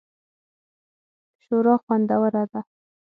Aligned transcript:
شوروا 1.43 1.75
خوندوره 1.85 2.43
ده 2.51 2.61